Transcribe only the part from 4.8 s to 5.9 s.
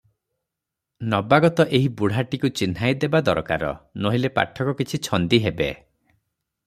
କିଛି ଛନ୍ଦି ହେବେ।